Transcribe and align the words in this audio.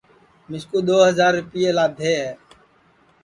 مِسکُُو 0.49 0.79
دؔو 0.87 0.97
ہجار 1.09 1.31
رِیپئے 1.37 1.69
لادھے 1.75 2.11
ہے 2.21 2.29